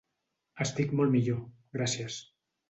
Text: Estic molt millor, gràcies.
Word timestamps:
Estic 0.65 0.95
molt 1.01 1.13
millor, 1.17 1.45
gràcies. 1.79 2.19